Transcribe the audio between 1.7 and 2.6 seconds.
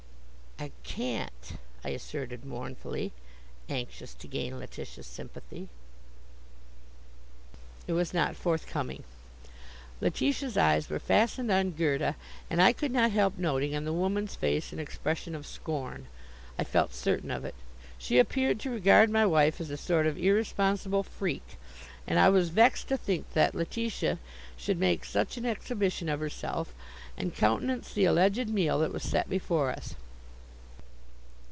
I asserted